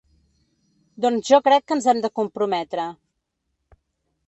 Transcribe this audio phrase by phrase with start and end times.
[1.05, 2.89] Doncs jo crec que ens hem de comprometre.